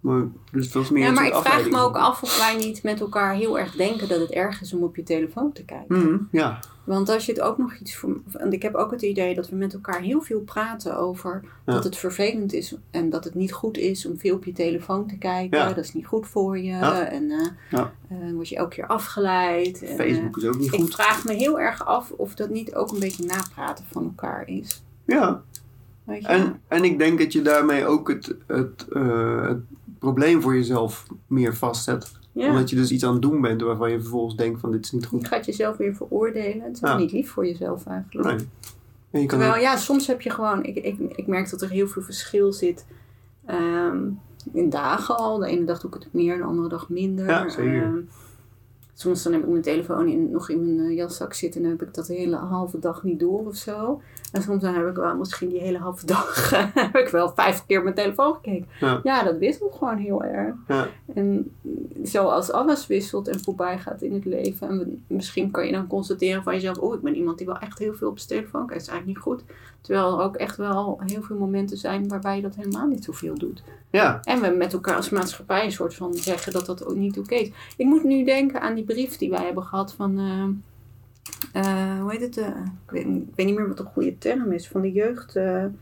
[0.00, 2.82] Maar, dus dat is meer Ja, maar ik vraag me ook af of wij niet
[2.82, 5.98] met elkaar heel erg denken dat het erg is om op je telefoon te kijken.
[5.98, 8.20] Mhm, ja, Want als je het ook nog iets voor.
[8.32, 11.72] Want ik heb ook het idee dat we met elkaar heel veel praten over Ja.
[11.72, 15.06] dat het vervelend is en dat het niet goed is om veel op je telefoon
[15.06, 15.58] te kijken.
[15.58, 15.68] Ja.
[15.72, 16.64] Dat is niet goed voor je.
[16.70, 17.04] Ja.
[17.04, 19.82] En eh, dan word je elke keer afgeleid.
[19.82, 20.94] En, eh, Facebook is ook niet ik goed.
[20.94, 24.82] vraag me heel erg af of dat niet ook een beetje napraten van elkaar is.
[25.04, 25.42] Ja,
[26.04, 26.28] Weet je?
[26.28, 29.58] en, en ik denk dat je daarmee ook het, het, het
[30.00, 32.12] probleem voor jezelf meer vastzet.
[32.32, 32.48] ja.
[32.48, 34.92] Omdat je dus iets aan het doen bent waarvan je vervolgens denkt van dit is
[34.92, 35.26] niet Je goed.
[35.28, 36.62] gaat jezelf weer veroordelen.
[36.64, 36.96] Het is Ja.
[36.96, 38.28] niet lief voor jezelf eigenlijk.
[38.28, 38.48] Nee.
[39.10, 41.62] En je kan Terwijl ook- ja, soms heb je gewoon, ik, ik, ik merk dat
[41.62, 42.86] er heel veel verschil zit
[43.46, 43.98] ehm,
[44.52, 45.38] in dagen al.
[45.38, 47.26] De ene dag doe ik het meer, de andere dag minder.
[47.26, 47.82] Ja, zeker.
[47.82, 47.96] Ehm,
[49.00, 51.78] soms dan heb ik mijn telefoon in, nog in mijn eh, jaszak zitten en dan
[51.78, 54.00] heb ik dat de hele halve dag niet door of zo.
[54.32, 57.66] En soms dan heb ik wel misschien die hele halve dag heb ik wel vijf
[57.66, 58.66] keer op mijn telefoon gekeken.
[59.02, 59.22] Ja.
[59.22, 60.54] dat wisselt gewoon heel erg.
[60.68, 60.86] Ja.
[61.14, 61.52] En
[62.02, 64.68] zoals alles wisselt en voorbij gaat in het leven.
[64.68, 67.78] En misschien kan je dan constateren van jezelf: oh, ik ben iemand die wel echt
[67.78, 68.72] heel veel op zijn telefoon kijkt.
[68.72, 69.42] Dat is eigenlijk niet goed.
[69.80, 73.34] Terwijl er ook echt wel heel veel momenten zijn waarbij je dat helemaal niet zoveel
[73.34, 73.62] doet.
[73.90, 77.18] ja, En we met elkaar als maatschappij een soort van zeggen dat dat ook niet
[77.18, 77.50] oké is.
[77.76, 80.18] Ik moet nu denken aan die brief die wij hebben gehad van.
[80.18, 80.48] eh,
[81.62, 82.36] eh, hoe heet het?
[82.36, 82.46] eh,
[82.86, 84.68] ik, weet, ik weet niet meer wat de goede term is.
[84.68, 85.72] Van de jeugdzorg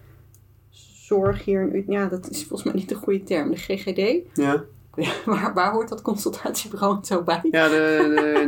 [1.44, 3.50] hier in Ut- Ja, dat is volgens mij niet de goede term.
[3.50, 4.26] De GGD.
[4.34, 4.64] ja.
[5.24, 7.40] Waar, waar hoort dat consultatiebureau zo bij?
[7.50, 7.74] ja de,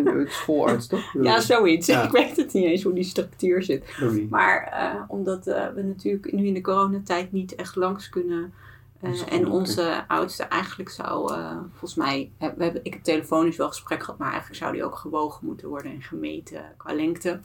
[0.05, 1.15] de, de schoolarts toch?
[1.23, 1.87] Ja, zoiets.
[1.87, 2.05] Ja.
[2.05, 3.85] Ik weet het niet eens hoe die structuur zit.
[4.31, 8.53] Maar omdat we natuurlijk nu in de coronatijd niet echt langs kunnen.
[9.01, 13.57] Eh, Dat en onze oudste eigenlijk zou, eh, volgens mij, we hebben, ik heb telefonisch
[13.57, 17.41] wel gesprek gehad, maar eigenlijk zou die ook gewogen moeten worden en gemeten qua lengte.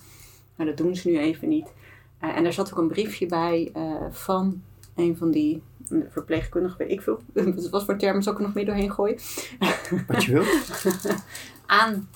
[0.55, 1.73] Maar dat doen ze nu even niet.
[2.19, 3.71] Eh, en daar zat ook een briefje bij
[4.11, 4.61] van
[4.95, 5.61] een van die
[6.09, 7.19] verpleegkundigen, weet ik veel.
[7.71, 9.19] Wat voor termen zal ik er nog meer doorheen gooien?
[10.07, 11.15] Wat je wilt.
[11.65, 12.09] Aan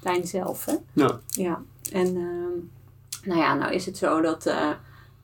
[0.00, 0.74] Tijn zelf, hè?
[0.92, 1.20] Ja.
[1.26, 4.52] Ja, en ehm, nou ja, nou is het zo dat,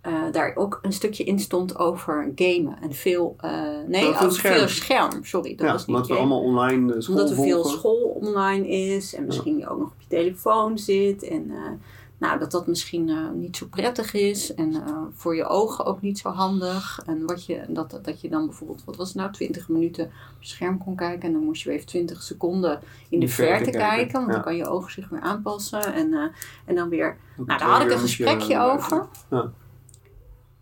[0.04, 2.78] eh, eh, daar ook een stukje in stond over gamen.
[2.80, 3.50] En veel, eh,
[3.86, 5.24] nee, veel scherm.
[5.24, 8.68] Sorry, dat ja, was niet omdat we allemaal online school Omdat er veel school online
[8.68, 11.22] is en misschien je ook nog op je telefoon zit.
[11.22, 11.70] En eh,
[12.18, 16.02] nou, dat dat misschien eh, niet zo prettig is en eh, voor je ogen ook
[16.02, 17.00] niet zo handig.
[17.06, 20.44] En wat je, dat, dat je dan bijvoorbeeld, wat was het nou, 20 minuten op
[20.44, 21.28] scherm kon kijken.
[21.28, 24.12] En dan moest je weer even 20 seconden in de verte kijken.
[24.12, 24.32] Want ja.
[24.32, 25.94] dan kan je ogen zich weer aanpassen.
[25.94, 26.24] En, eh,
[26.64, 29.06] en dan weer nou, daar had ik een gesprekje eh, over.
[29.30, 29.52] Ja.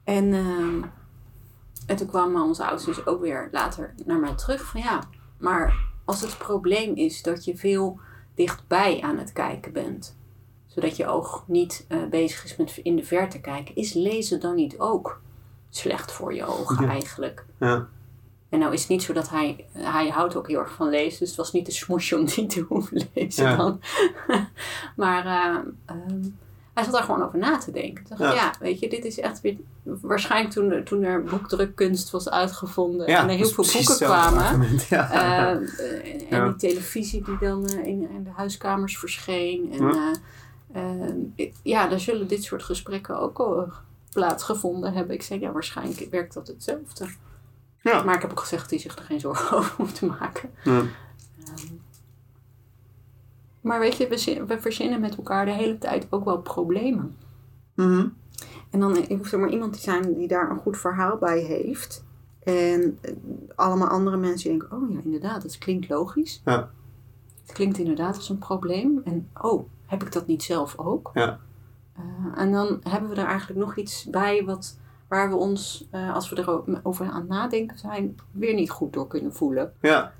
[0.04, 0.82] En, ehm,
[1.86, 5.02] en toen kwamen onze ouders dus ook weer later naar mij terug van ja,
[5.38, 8.00] maar als het probleem is dat je veel
[8.34, 10.16] dichtbij aan het kijken bent,
[10.66, 14.54] zodat je oog niet eh, bezig is met in de verte kijken, is lezen dan
[14.54, 15.20] niet ook
[15.70, 16.90] slecht voor je ogen Ja.
[16.90, 17.44] eigenlijk?
[17.58, 17.86] Ja.
[18.48, 21.18] En nou is het niet zo dat hij, hij houdt ook heel erg van lezen,
[21.18, 23.56] dus het was niet een smoesje om niet te hoeven lezen Ja.
[23.56, 23.80] dan.
[24.96, 26.22] maar eh, ehm,
[26.74, 28.02] hij zat daar gewoon over na te denken.
[28.02, 28.32] Ik dacht, Ja.
[28.34, 28.54] ja.
[28.60, 33.20] weet je, dit is echt weer, waarschijnlijk toen, er- toen er boekdrukkunst was uitgevonden Ja,
[33.22, 34.42] en er heel veel boeken kwamen.
[34.42, 35.10] argument, Ja.
[35.10, 35.48] eh,
[36.38, 39.72] en die televisie die dan eh, in, in de huiskamers verscheen.
[39.72, 40.12] En, Ja.
[40.72, 43.72] eh, eh, ik- ja, daar zullen dit soort gesprekken ook al
[44.12, 45.14] plaatsgevonden hebben.
[45.14, 47.06] Ik zei, ja, waarschijnlijk werkt dat hetzelfde.
[47.80, 48.02] ja.
[48.02, 50.50] Maar ik heb ook gezegd dat hij zich er geen zorgen over te maken.
[50.64, 50.82] Ja.
[53.62, 57.16] Maar weet je, we, zin- we verzinnen met elkaar de hele tijd ook wel problemen.
[57.74, 58.06] Mhm.
[58.70, 62.04] En dan hoeft er maar iemand te zijn die daar een goed verhaal bij heeft.
[62.42, 63.12] En eh,
[63.54, 66.42] allemaal andere mensen denken, oh ja, inderdaad, dat klinkt logisch.
[66.44, 66.70] Ja.
[67.42, 69.00] Het klinkt inderdaad als een probleem.
[69.04, 71.10] En oh, heb ik dat niet zelf ook?
[71.14, 71.38] Ja.
[71.96, 72.02] Eh,
[72.42, 76.30] en dan hebben we er eigenlijk nog iets bij wat, waar we ons, eh, als
[76.30, 79.72] we erover aan nadenken zijn, weer niet goed door kunnen voelen.
[79.80, 80.12] Ja.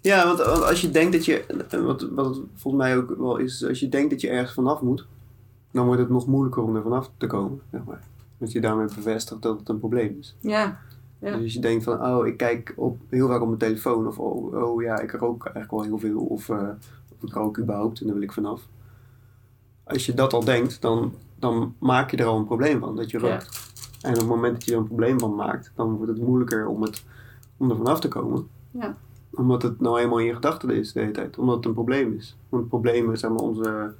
[0.00, 3.36] Ja, want, want als je denkt dat je, wat, wat het volgens mij ook wel
[3.36, 5.06] is, als je denkt dat je ergens vanaf moet,
[5.70, 8.02] dan wordt het nog moeilijker om er vanaf te komen, zeg maar.
[8.38, 10.36] Dat je daarmee bevestigt dat het een probleem is.
[10.40, 10.78] Ja,
[11.20, 11.32] Ja.
[11.32, 14.18] Dus als je denkt van, oh, ik kijk op, heel vaak op mijn telefoon, of
[14.18, 18.04] oh, oh ja, ik rook eigenlijk wel heel veel, of, of ik rook überhaupt en
[18.06, 18.68] daar wil ik vanaf.
[19.84, 23.10] Als je dat al denkt, dan, dan maak je er al een probleem van, dat
[23.10, 23.28] je Ja.
[23.30, 23.72] rookt.
[24.00, 26.66] En op het moment dat je er een probleem van maakt, dan wordt het moeilijker
[26.66, 27.04] om, het,
[27.56, 28.48] om er vanaf te komen.
[28.70, 28.96] Ja.
[29.36, 31.38] Omdat het nou eenmaal in je gedachten is de hele tijd.
[31.38, 32.36] Omdat het een probleem is.
[32.48, 33.94] Want problemen, zeg maar, onze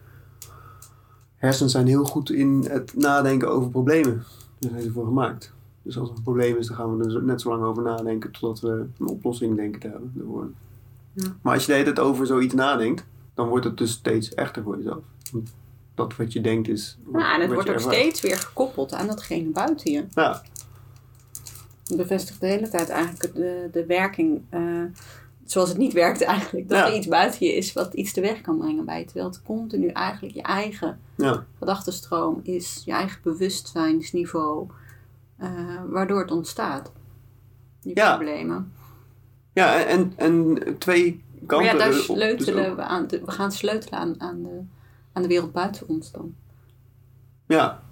[1.37, 4.25] hersenen zijn heel goed in het nadenken over problemen.
[4.59, 5.55] Daar zijn ze voor gemaakt.
[5.83, 8.31] Dus als er een probleem is, dan gaan we er net zo lang over nadenken
[8.31, 10.13] totdat we een oplossing denken te hebben.
[10.19, 10.49] ervoor.
[11.13, 11.25] Ja.
[11.43, 14.63] Maar als je de hele tijd over zoiets nadenkt, dan wordt het dus steeds echter
[14.63, 15.03] voor jezelf.
[15.33, 15.55] Want
[15.95, 16.99] dat wat je denkt is.
[17.13, 17.95] Ja, en het wordt ook ervaart.
[17.95, 20.05] steeds weer gekoppeld aan datgene buiten je.
[20.11, 20.43] Ja,
[21.87, 24.61] Het bevestigt de hele tijd eigenlijk de, de werking eh,
[25.51, 26.69] zoals het niet werkt eigenlijk.
[26.69, 26.87] Dat Ja.
[26.87, 29.05] er iets buiten je is wat iets teweeg kan brengen bij je.
[29.05, 34.67] Terwijl het continu eigenlijk je eigen ja, gedachtenstroom is, je eigen bewustzijnsniveau,
[35.37, 35.49] eh,
[35.89, 36.93] waardoor het ontstaat.
[37.81, 38.15] Die Ja.
[38.17, 38.73] problemen.
[39.53, 41.67] ja en, en twee Maar kanten.
[41.73, 42.77] ja, daar dus sleutelen ook.
[42.77, 43.07] we aan.
[43.07, 44.61] de- we gaan sleutelen aan, aan, de,
[45.13, 46.35] aan de wereld buiten ons dan.
[47.47, 47.83] Ja.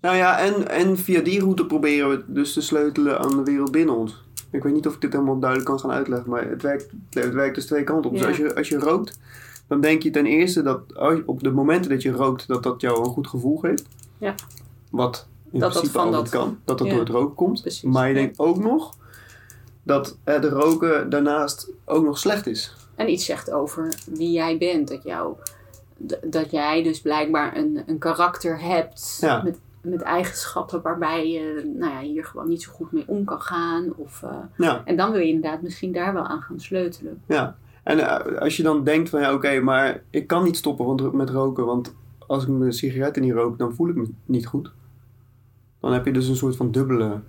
[0.00, 3.70] Nou ja, en, en via die route proberen we dus te sleutelen aan de wereld
[3.70, 4.22] binnen ons.
[4.54, 7.32] Ik weet niet of ik dit helemaal duidelijk kan gaan uitleggen, maar het werkt, het
[7.32, 8.16] werkt dus twee kanten op.
[8.16, 8.20] Ja.
[8.26, 9.18] Dus als je, als je rookt,
[9.66, 12.80] dan denk je ten eerste dat als op de momenten dat je rookt, dat dat
[12.80, 13.84] jou een goed gevoel geeft.
[14.18, 14.34] Ja.
[14.90, 16.92] Wat in Dat dat principe van altijd dat- kan, dat dat ja.
[16.92, 17.60] door het roken komt.
[17.60, 18.96] Precies, maar je denkt ook nog
[19.82, 22.74] dat eh, de roken daarnaast ook nog slecht is.
[22.94, 24.88] En iets zegt over wie jij bent.
[24.88, 25.34] Dat, jou,
[26.24, 29.42] dat jij dus blijkbaar een, een karakter hebt Ja.
[29.42, 33.40] met, met eigenschappen waarbij je nou ja, hier gewoon niet zo goed mee om kan
[33.40, 33.92] gaan.
[33.96, 34.82] Of, eh, Ja.
[34.84, 37.22] en dan wil je inderdaad misschien daar wel aan gaan sleutelen.
[37.26, 41.16] Ja, en eh, als je dan denkt van ja, oké, maar ik kan niet stoppen
[41.16, 41.94] met roken, want
[42.26, 44.72] als ik mijn sigaretten niet rook, dan voel ik me niet goed.
[45.80, 47.20] Dan heb je dus een soort van dubbele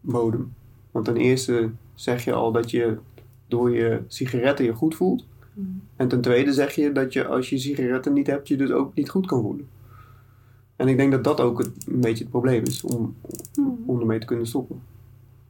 [0.00, 0.54] bodem.
[0.90, 2.96] Want ten eerste zeg je al dat je
[3.48, 5.26] door je sigaretten je goed voelt.
[5.96, 8.94] En ten tweede zeg je dat je als je sigaretten niet hebt, je dus ook
[8.94, 9.68] niet goed kan voelen.
[10.82, 13.16] En ik denk dat dat ook het, een beetje het probleem is om,
[13.86, 14.82] om ermee te kunnen stoppen.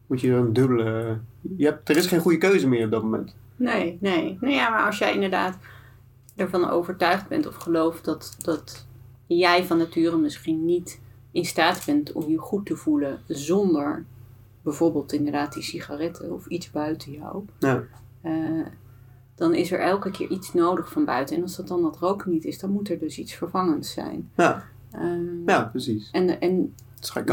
[0.07, 1.19] Moet je een dubbele.
[1.57, 3.35] Je hebt, er is geen goede keuze meer op dat moment.
[3.57, 4.39] Nee, nee.
[4.41, 5.57] Nou ja, maar als jij inderdaad
[6.37, 8.87] ervan overtuigd bent of gelooft dat, dat
[9.27, 14.05] jij van nature misschien niet in staat bent om je goed te voelen zonder
[14.63, 17.83] bijvoorbeeld inderdaad die sigaretten of iets buiten jou, Ja.
[18.21, 18.67] eh,
[19.35, 21.37] dan is er elke keer iets nodig van buiten.
[21.37, 24.31] En als dat dan dat roken niet is, dan moet er dus iets vervangends zijn.
[24.37, 26.09] Ja, Ehm, ja precies.
[26.13, 26.75] En, en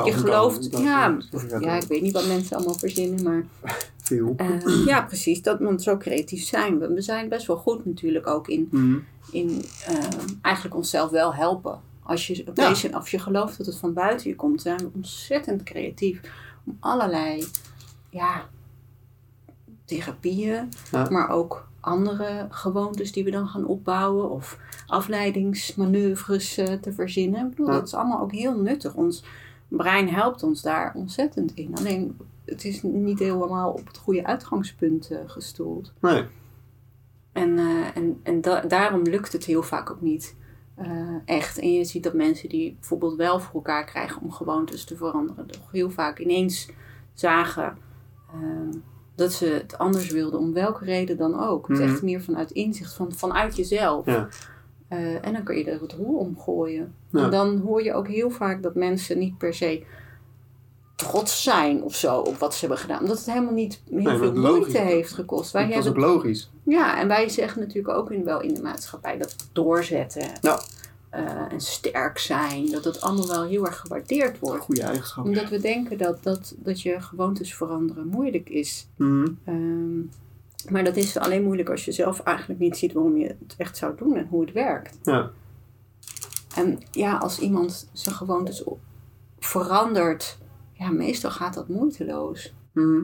[0.03, 1.17] je gelooft, ja,
[1.59, 3.43] ja, ik weet niet wat mensen allemaal verzinnen, maar
[4.03, 4.33] veel.
[4.37, 5.41] eh, ja, precies.
[5.41, 6.93] Dat want zo creatief zijn we.
[6.93, 8.97] We zijn best wel goed natuurlijk ook in, Mhm.
[9.31, 9.95] in eh,
[10.41, 11.79] eigenlijk onszelf wel helpen.
[12.03, 12.89] Als je, Ja.
[12.91, 16.21] als je gelooft dat het van buiten je komt, zijn we ontzettend creatief
[16.65, 17.45] om allerlei
[18.09, 18.45] ja,
[19.85, 21.09] therapieën, Ja.
[21.09, 27.43] maar ook andere gewoontes die we dan gaan opbouwen of afleidingsmanoeuvres eh, te verzinnen.
[27.43, 27.71] Ik bedoel, Ja.
[27.73, 28.93] dat is allemaal ook heel nuttig.
[28.93, 29.23] Ons
[29.67, 31.75] brein helpt ons daar ontzettend in.
[31.77, 35.93] Alleen het is niet helemaal op het goede uitgangspunt eh, gestoeld.
[35.99, 36.23] Nee.
[37.31, 40.35] En, eh, en, en da- daarom lukt het heel vaak ook niet
[41.25, 41.59] echt.
[41.59, 45.47] En je ziet dat mensen die bijvoorbeeld wel voor elkaar krijgen om gewoontes te veranderen,
[45.47, 46.69] toch heel vaak ineens
[47.13, 47.77] zagen
[48.33, 48.77] eh,
[49.19, 51.67] dat ze het anders wilden, om welke reden dan ook.
[51.67, 51.93] Het is Mhm.
[51.93, 54.05] echt meer vanuit inzicht, van, vanuit jezelf.
[54.05, 54.27] Ja.
[54.87, 56.93] Eh, en dan kun je er het roer omgooien.
[57.09, 57.23] Ja.
[57.23, 59.83] En dan hoor je ook heel vaak dat mensen niet per se
[60.95, 62.99] trots zijn of zo op wat ze hebben gedaan.
[63.01, 64.59] Omdat het helemaal niet heel veel logisch.
[64.59, 65.51] moeite heeft gekost.
[65.51, 66.49] Wij Dat is ook logisch.
[66.63, 70.59] ja, en wij zeggen natuurlijk ook in, wel in de maatschappij dat doorzetten Ja.
[71.09, 74.63] Eh, en sterk zijn, dat het allemaal wel heel erg gewaardeerd wordt.
[74.63, 75.25] Goede eigenschap.
[75.25, 78.87] Omdat we denken dat, dat, dat je gewoontes veranderen moeilijk is.
[78.95, 79.27] Mhm.
[79.43, 79.99] Ehm,
[80.69, 83.77] maar dat is alleen moeilijk als je zelf eigenlijk niet ziet waarom je het echt
[83.77, 84.97] zou doen en hoe het werkt.
[85.03, 85.31] Ja.
[86.55, 88.63] En ja, als iemand zijn gewoontes
[89.39, 90.37] verandert,
[90.73, 92.53] ja, meestal gaat dat moeiteloos.
[92.71, 93.03] Mhm.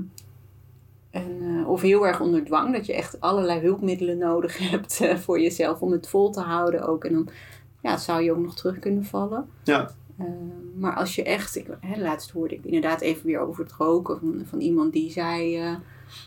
[1.10, 5.18] En, eh, of heel erg onder dwang, dat je echt allerlei hulpmiddelen nodig hebt eh,
[5.18, 7.04] voor jezelf om het vol te houden ook.
[7.04, 7.30] En dan
[7.86, 9.50] ja, zou je ook nog terug kunnen vallen.
[9.64, 9.92] Ja.
[10.18, 10.26] Eh,
[10.76, 14.20] maar als je echt, ik, hè, laatst hoorde ik inderdaad even weer over het roken
[14.20, 15.76] van, van iemand die zei, eh,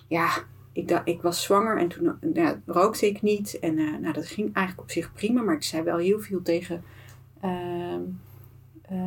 [0.07, 0.29] ja,
[0.73, 3.59] ik, dacht, ik was zwanger en toen ja, rookte ik niet.
[3.59, 6.43] En eh, nou, dat ging eigenlijk op zich prima, maar ik zei wel heel veel
[6.43, 6.83] tegen
[7.41, 8.01] ehm,
[8.83, 8.99] eh,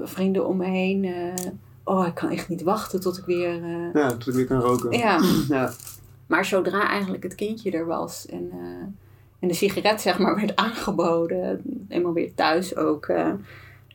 [0.00, 1.32] vrienden om me heen.
[1.84, 3.66] oh, ik kan echt niet wachten tot ik weer...
[3.94, 4.92] Ja, tot ik weer kan roken.
[4.92, 5.72] ja, Ja.
[6.26, 8.52] maar zodra eigenlijk het kindje er was en,
[9.38, 13.12] en de sigaret zeg maar werd aangeboden, eenmaal weer thuis ook,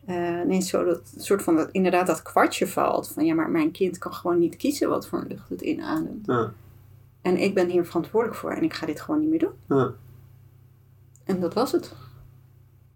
[0.07, 3.97] ineens zo dat soort van dat, inderdaad dat kwartje valt van ja, maar mijn kind
[3.97, 6.25] kan gewoon niet kiezen wat voor lucht het inademt.
[6.25, 6.53] Ja.
[7.21, 9.77] En ik ben hier verantwoordelijk voor en ik ga dit gewoon niet meer doen.
[9.77, 9.91] Ja.
[11.23, 11.93] En dat was het.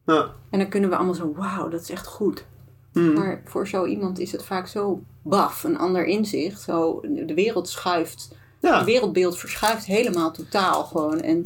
[0.06, 0.32] Ja.
[0.50, 2.46] En dan kunnen we allemaal zo, wauw, dat is echt goed.
[2.94, 3.14] Mhm.
[3.14, 6.62] Maar voor zo iemand is het vaak zo baf, een ander inzicht.
[6.62, 8.78] Zo, de wereld schuift Ja.
[8.78, 11.20] Het wereldbeeld verschuift helemaal totaal gewoon.
[11.20, 11.46] En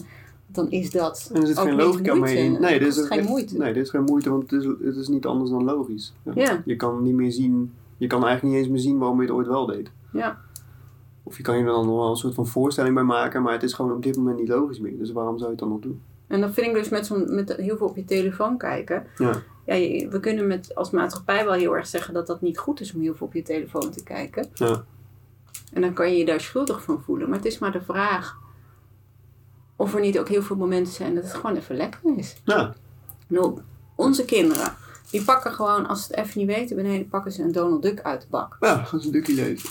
[0.51, 2.35] dan is dat En er zit ook geen logica moeite.
[2.35, 2.61] mee in.
[2.61, 3.57] Nee, dit is geen echt- moeite.
[3.57, 6.13] Nee, dit is geen moeite, want het is, het is niet anders dan logisch.
[6.35, 6.61] Ja.
[6.65, 9.35] Je kan niet meer zien, je kan eigenlijk niet eens meer zien waarom je het
[9.35, 9.91] ooit wel deed.
[10.11, 10.37] Ja.
[11.23, 13.53] Of je kan je er dan nog wel een soort van voorstelling bij maken, maar
[13.53, 14.97] het is gewoon op dit moment niet logisch meer.
[14.97, 16.01] Dus waarom zou je het dan nog doen?
[16.27, 19.03] En dat vind ik dus met, zo'n, met heel veel op je telefoon kijken.
[19.17, 19.31] Ja.
[19.65, 19.75] Ja,
[20.09, 23.01] we kunnen met, als maatschappij wel heel erg zeggen dat dat niet goed is om
[23.01, 24.45] heel veel op je telefoon te kijken.
[24.53, 24.83] Ja.
[25.73, 27.27] En dan kan je je daar schuldig van voelen.
[27.29, 28.37] Maar het is maar de vraag
[29.79, 32.35] of er niet ook heel veel momenten zijn dat het gewoon even lekker is.
[32.43, 32.73] Ja.
[33.27, 33.59] Nou,
[33.95, 34.73] onze kinderen,
[35.11, 38.01] die pakken gewoon, als ze het even niet weten beneden, pakken ze een Donald Duck
[38.01, 38.57] uit de bak.
[38.59, 39.69] Ja, gaan ze een stukje lezen.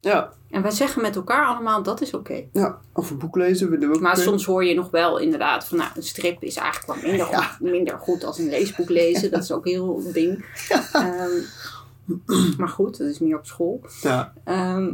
[0.00, 0.32] Ja.
[0.50, 2.44] En wij zeggen met elkaar allemaal, dat is oké.
[2.52, 2.78] Ja.
[2.92, 5.90] Of een boek lezen, we ook Maar soms hoor je nog wel inderdaad van, nou,
[5.94, 9.30] een strip is eigenlijk wel minder, goed, minder goed als een leesboek lezen.
[9.30, 10.44] Dat is ook heel een ding.
[10.92, 11.30] Ehm,
[12.58, 13.80] maar goed, dat is meer op school.
[14.02, 14.32] Ja.
[14.44, 14.92] Ehm,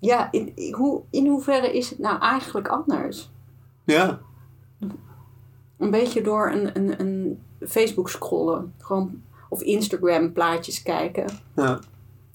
[0.00, 3.30] ja, in, in hoe, in hoeverre is het nou eigenlijk anders?
[3.94, 4.20] Ja.
[5.78, 8.74] Een beetje door een, een, een Facebook scrollen.
[8.78, 11.26] Gewoon, of Instagram plaatjes kijken.
[11.56, 11.78] Ja.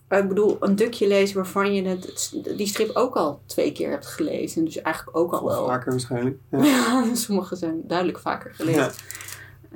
[0.10, 4.06] Ik bedoel, een dukje lezen waarvan je het, die strip ook al twee keer hebt
[4.06, 4.66] gelezen.
[4.66, 5.66] Dus eigenlijk ook al wel.
[5.66, 6.38] Vaker waarschijnlijk.
[6.52, 6.64] Ja.
[6.66, 8.82] Ja, sommige zijn duidelijk vaker gelezen.
[8.82, 8.90] Ja.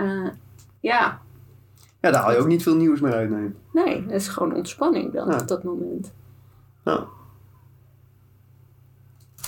[0.04, 0.34] Ja.
[0.80, 1.22] ja,
[2.02, 3.54] ja, daar haal je ook niet veel nieuws meer uit, nee.
[3.74, 5.40] nee, dat is gewoon ontspanning dan Ja.
[5.40, 6.12] op dat moment.
[6.86, 7.08] Ja.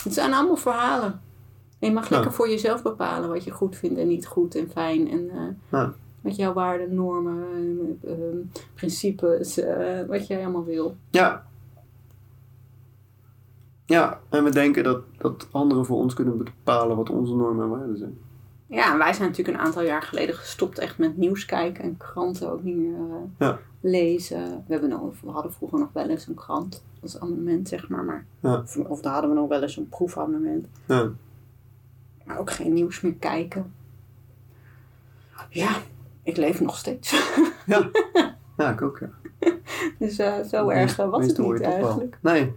[0.04, 1.22] Het zijn allemaal verhalen.
[1.80, 2.16] En je mag Ja.
[2.16, 5.10] lekker voor jezelf bepalen wat je goed vindt en niet goed en fijn.
[5.10, 5.94] En eh, Ja.
[6.22, 7.44] wat jouw waarden, normen,
[8.04, 8.18] eh, eh,
[8.74, 10.96] principes, eh, wat jij allemaal wil.
[11.10, 11.48] Ja.
[13.86, 17.70] Ja, en we denken dat, dat anderen voor ons kunnen bepalen wat onze normen en
[17.70, 18.18] waarden zijn.
[18.68, 21.98] Ja, en wij zijn natuurlijk een aantal jaar geleden gestopt echt met nieuws kijken en
[21.98, 23.60] kranten ook niet meer eh, Ja.
[23.82, 24.64] lezen.
[24.68, 28.04] We, hebben nog, we hadden vroeger nog wel eens een krant als abonnement, zeg maar.
[28.04, 28.26] maar
[28.88, 30.68] of daar hadden we nog wel eens een proefabonnement.
[30.86, 31.10] Ja.
[32.30, 33.74] Maar ook geen nieuws meer kijken.
[35.50, 35.78] Ja,
[36.24, 37.12] ik leef nog steeds.
[37.66, 37.90] Ja.
[38.58, 39.10] ja, ik ook, ja.
[40.00, 42.18] dus eh, zo erg eh, was het niet eigenlijk.
[42.22, 42.54] Nee,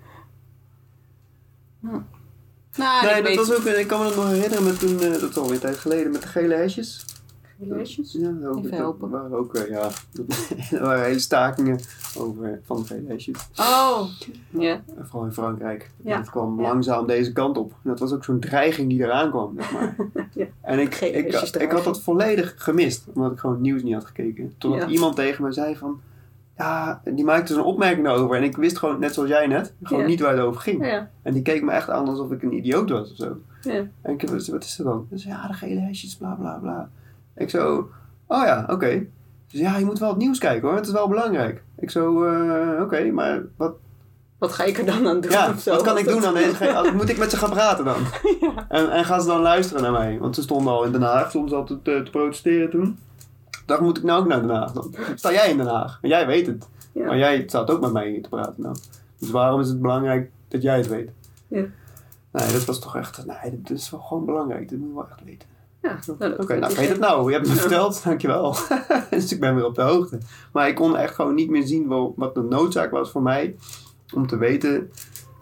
[1.81, 2.03] Nou,
[2.77, 5.31] nee ik dat was ook, ik kan me dat nog herinneren met toen, eh, dat
[5.31, 7.05] is alweer een tijd geleden, met de gele hesjes.
[7.69, 8.13] Relations?
[8.13, 9.11] Ja, ook, Even dat helpen.
[9.11, 9.89] waren ook, eh, ja,
[10.79, 11.81] er waren hele stakingen
[12.19, 13.49] over, van de relations.
[13.57, 14.01] Oh,
[14.51, 14.81] ja.
[15.03, 15.91] Vooral in Frankrijk.
[16.05, 16.17] Ja.
[16.19, 16.63] Het kwam Ja.
[16.69, 17.71] langzaam deze kant op.
[17.71, 19.97] En dat was ook zo'n dreiging die eraan kwam, zeg maar.
[20.35, 20.47] Ja.
[20.61, 23.95] En ik, Geen ik, ik, had dat volledig gemist, omdat ik gewoon het nieuws niet
[23.95, 24.55] had gekeken.
[24.59, 26.01] Totdat iemand tegen me zei van,
[26.57, 28.37] ja, die maakte zo'n opmerking daarover.
[28.37, 31.07] En ik wist gewoon, net zoals jij net, gewoon niet waar het over ging.
[31.23, 33.37] En die keek me echt aan alsof ik een idioot was of zo.
[34.03, 35.07] En ik zei, wat is er dan?
[35.13, 36.91] Zei, ja, de gele hesjes, bla bla bla.
[37.37, 37.91] Ik zo,
[38.27, 39.07] oh ja, oké.
[39.47, 41.63] Zei, ja, je moet wel het nieuws kijken hoor, het is wel belangrijk.
[41.77, 43.75] Ik zo, eh, oké, maar wat,
[44.43, 45.31] Wat ga ik er dan aan doen?
[45.31, 45.71] ja, of zo?
[45.71, 47.97] wat kan ik doen aan deze Moet ik met ze gaan praten dan?
[48.41, 48.67] Ja.
[48.69, 50.19] En, en gaan ze dan luisteren naar mij?
[50.19, 52.99] Want ze stonden al in Den Haag, soms al te, te, te protesteren toen.
[53.67, 54.95] Dacht, moet ik nou ook naar Den Haag dan?
[55.15, 55.99] Sta jij in Den Haag?
[56.03, 56.69] En jij weet het.
[56.93, 57.07] Ja.
[57.07, 58.77] Maar jij staat ook met mij te praten nou.
[59.19, 61.11] Dus waarom is het belangrijk dat jij het weet?
[61.49, 61.65] Ja.
[62.33, 64.71] Nee, dat was toch echt, nee, dat is wel gewoon belangrijk.
[64.71, 65.49] Dat moet je wel echt weten.
[65.83, 67.27] Ja, nou, Oké, dat- nou weet het nou.
[67.27, 68.55] Je hebt het me verteld, dankjewel.
[69.11, 70.19] dus ik ben weer op de hoogte.
[70.53, 73.57] Maar ik kon echt gewoon niet meer zien wat de noodzaak was voor mij
[74.15, 74.91] om te weten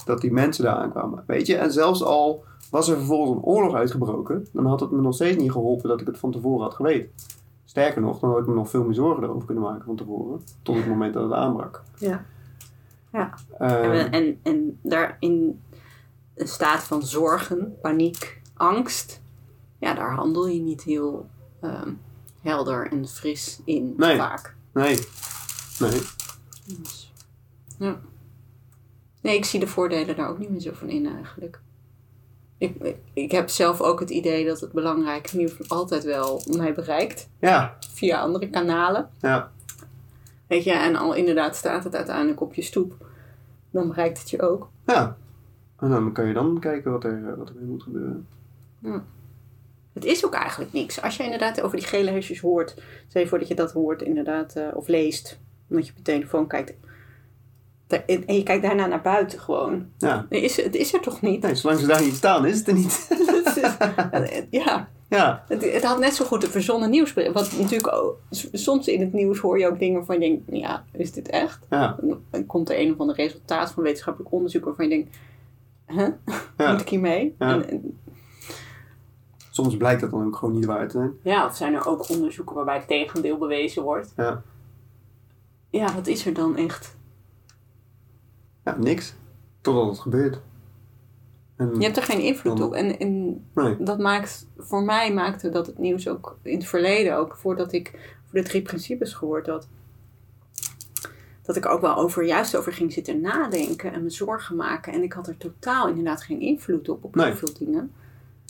[0.04, 1.24] dat die mensen daar aankwamen.
[1.26, 5.00] Weet je, en zelfs al was er vervolgens een oorlog uitgebroken, dan had het me
[5.00, 7.10] nog steeds niet geholpen dat ik het van tevoren had geweten.
[7.64, 10.40] Sterker nog, dan had ik me nog veel meer zorgen erover kunnen maken van tevoren,
[10.62, 11.82] tot het moment dat het aanbrak.
[11.98, 12.24] Ja.
[13.12, 13.34] Ja.
[13.58, 15.60] Eh, En, en, en daar in
[16.34, 19.19] een staat van zorgen, paniek, angst,
[19.80, 21.28] ja, daar handel je niet heel
[21.60, 21.92] ehm,
[22.42, 24.16] helder en fris in Nee.
[24.16, 24.54] vaak.
[24.72, 24.98] nee,
[25.78, 26.00] nee.
[26.82, 27.12] Dus,
[27.78, 28.00] ja.
[29.20, 31.60] Nee, ik zie de voordelen daar ook niet meer zo van in eigenlijk.
[32.58, 37.28] Ik, ik, heb zelf ook het idee dat het belangrijke nieuws altijd wel mij bereikt.
[37.38, 39.10] Ja, Via andere kanalen.
[39.20, 39.50] ja,
[40.46, 43.06] Weet je, en al inderdaad staat het uiteindelijk op je stoep.
[43.70, 44.68] Dan bereikt het je ook.
[44.86, 45.16] ja.
[45.78, 48.26] En dan kan je dan kijken wat er, wat er weer moet gebeuren.
[50.00, 51.02] Het is ook eigenlijk niks.
[51.02, 52.74] Als je inderdaad over die gele hesjes hoort.
[53.08, 54.56] Stel je voor dat je dat hoort inderdaad.
[54.56, 55.38] eh, of leest.
[55.70, 56.72] Omdat je op je telefoon kijkt.
[58.06, 59.86] En je kijkt daarna naar buiten gewoon.
[59.98, 61.42] Ja, is, het is er toch niet?
[61.42, 63.08] nee, zolang ze daar niet staan, is het er niet.
[64.50, 67.32] Ja, ja, het, het had net zo goed een verzonnen nieuwsbericht.
[67.32, 68.18] Want natuurlijk, ook-
[68.52, 71.58] soms in het nieuws hoor je ook dingen van je denkt, ja, is dit echt?
[71.70, 71.96] ja,
[72.30, 75.16] Dan komt er een of ander resultaat van wetenschappelijk onderzoek waarvan je denkt,
[75.86, 76.08] huh?
[76.58, 76.72] ja.
[76.72, 77.34] Moet ik hiermee?
[77.38, 77.52] Ja.
[77.52, 77.98] En- en-
[79.62, 81.12] Soms blijkt dat dan ook gewoon niet waar te zijn.
[81.22, 84.12] Ja, of zijn er ook onderzoeken waarbij het tegendeel bewezen wordt?
[84.16, 84.42] Ja.
[85.70, 86.96] Ja, wat is er dan echt?
[88.64, 89.14] Ja, niks.
[89.60, 90.40] Totdat het gebeurt.
[91.56, 92.72] En, Je hebt er geen invloed Dan- op.
[92.74, 97.16] En, en nee, dat maakt, voor mij maakte dat het nieuws ook in het verleden,
[97.16, 99.68] ook voordat ik voor de drie principes gehoord had,
[101.42, 104.92] dat ik ook wel over, juist over ging zitten nadenken en me zorgen maken.
[104.92, 107.26] En ik had er totaal inderdaad geen invloed op, op Nee.
[107.26, 107.92] heel veel dingen.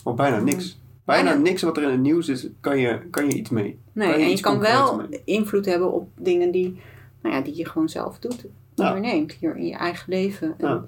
[0.03, 0.80] of bijna niks.
[1.05, 3.79] Bijna niks wat er in het nieuws is, kan je, kan je iets mee.
[3.93, 5.21] Nee, je en je kan wel mee?
[5.25, 6.81] invloed hebben op dingen die,
[7.21, 8.45] nou ja, die je gewoon zelf doet.
[8.75, 8.87] Ja.
[8.95, 10.55] Onderneemt hier in je eigen leven.
[10.57, 10.85] En, Ja.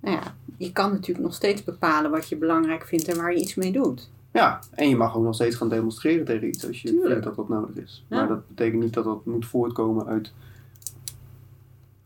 [0.00, 3.40] Nou ja, je kan natuurlijk nog steeds bepalen wat je belangrijk vindt en waar je
[3.40, 4.10] iets mee doet.
[4.32, 7.08] Ja, en je mag ook nog steeds gaan demonstreren tegen iets als je Tuurlijk.
[7.10, 8.04] vindt dat dat nodig is.
[8.08, 8.16] Ja.
[8.16, 10.32] Maar dat betekent niet dat dat moet voortkomen uit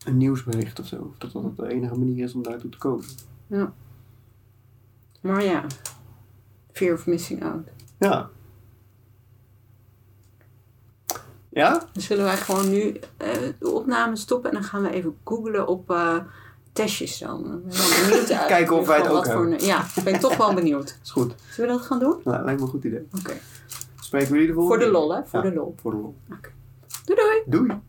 [0.05, 0.97] een nieuwsbericht of zo.
[0.97, 3.05] Of dat dat de enige manier is om daartoe te komen.
[5.21, 5.65] Maar ja,
[6.81, 7.69] fear of missing out.
[7.99, 8.29] Ja.
[11.49, 11.71] Ja?
[11.93, 15.67] Dan zullen wij gewoon nu eh, de opname stoppen en dan gaan we even googlen
[15.67, 16.17] op eh,
[16.73, 17.39] testjes dan.
[17.39, 18.47] Ik ben wel benieuwd uit.
[18.47, 20.99] Kijken of wij het ook voor een- Ja, ik ben toch wel benieuwd.
[21.05, 21.35] Is goed.
[21.51, 22.21] Zullen we dat gaan doen?
[22.25, 23.07] Nou, lijkt me een goed idee.
[23.19, 23.33] Oké.
[24.01, 25.01] Spreken we jullie de Voor volgende de keer?
[25.01, 25.21] lol, hè?
[25.27, 25.51] Voor Ja.
[25.51, 25.75] de lol.
[25.81, 26.15] Voor de lol.
[27.05, 27.43] Doei doei!
[27.47, 27.81] Doei!